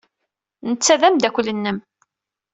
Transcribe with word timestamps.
Netta 0.69 0.95
d 0.99 1.01
ameddakel-nnem. 1.07 1.77